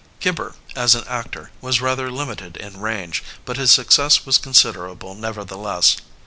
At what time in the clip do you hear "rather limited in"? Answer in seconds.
1.79-2.79